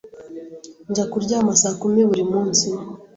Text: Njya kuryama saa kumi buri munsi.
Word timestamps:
Njya 0.89 1.05
kuryama 1.11 1.51
saa 1.61 1.75
kumi 1.81 2.01
buri 2.09 2.23
munsi. 2.31 2.67